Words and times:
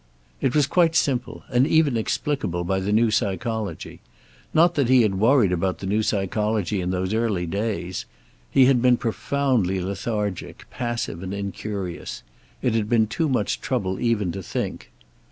It 0.41 0.55
was 0.55 0.65
quite 0.65 0.95
simple, 0.95 1.43
and 1.51 1.67
even 1.67 1.95
explicable 1.95 2.63
by 2.63 2.79
the 2.79 2.91
new 2.91 3.11
psychology. 3.11 4.01
Not 4.51 4.73
that 4.73 4.89
he 4.89 5.03
had 5.03 5.19
worried 5.19 5.51
about 5.51 5.77
the 5.77 5.85
new 5.85 6.01
psychology 6.01 6.81
in 6.81 6.89
those 6.89 7.13
early 7.13 7.45
days. 7.45 8.07
He 8.49 8.65
had 8.65 8.81
been 8.81 8.97
profoundly 8.97 9.79
lethargic, 9.79 10.65
passive 10.71 11.21
and 11.21 11.35
incurious. 11.35 12.23
It 12.63 12.73
had 12.73 12.89
been 12.89 13.05
too 13.05 13.29
much 13.29 13.61
trouble 13.61 13.99
even 13.99 14.31
to 14.31 14.41
think. 14.41 14.89